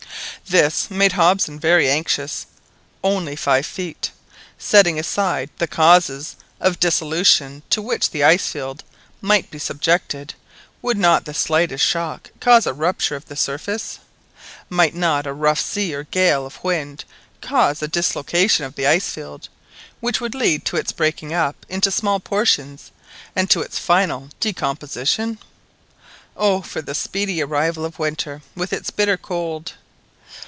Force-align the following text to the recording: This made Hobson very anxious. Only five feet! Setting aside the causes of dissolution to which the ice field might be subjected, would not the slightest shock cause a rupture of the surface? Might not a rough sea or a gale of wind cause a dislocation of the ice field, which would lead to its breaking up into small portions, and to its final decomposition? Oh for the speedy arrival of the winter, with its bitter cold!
This 0.47 0.89
made 0.91 1.13
Hobson 1.13 1.61
very 1.61 1.89
anxious. 1.89 2.45
Only 3.05 3.37
five 3.37 3.65
feet! 3.65 4.11
Setting 4.59 4.99
aside 4.99 5.49
the 5.59 5.67
causes 5.67 6.35
of 6.59 6.77
dissolution 6.77 7.63
to 7.69 7.81
which 7.81 8.09
the 8.11 8.25
ice 8.25 8.47
field 8.49 8.83
might 9.21 9.49
be 9.49 9.57
subjected, 9.59 10.33
would 10.81 10.97
not 10.97 11.23
the 11.23 11.33
slightest 11.33 11.85
shock 11.85 12.31
cause 12.41 12.67
a 12.67 12.73
rupture 12.73 13.15
of 13.15 13.27
the 13.27 13.37
surface? 13.37 13.99
Might 14.67 14.93
not 14.93 15.25
a 15.25 15.31
rough 15.31 15.61
sea 15.61 15.95
or 15.95 15.99
a 16.01 16.05
gale 16.05 16.45
of 16.45 16.61
wind 16.65 17.05
cause 17.39 17.81
a 17.81 17.87
dislocation 17.87 18.65
of 18.65 18.75
the 18.75 18.87
ice 18.87 19.09
field, 19.09 19.47
which 20.01 20.19
would 20.19 20.35
lead 20.35 20.65
to 20.65 20.75
its 20.75 20.91
breaking 20.91 21.33
up 21.33 21.65
into 21.69 21.91
small 21.91 22.19
portions, 22.19 22.91
and 23.37 23.49
to 23.49 23.61
its 23.61 23.79
final 23.79 24.27
decomposition? 24.41 25.39
Oh 26.35 26.61
for 26.61 26.81
the 26.81 26.93
speedy 26.95 27.41
arrival 27.41 27.85
of 27.85 27.93
the 27.95 28.01
winter, 28.01 28.41
with 28.53 28.73
its 28.73 28.91
bitter 28.91 29.15
cold! 29.15 29.75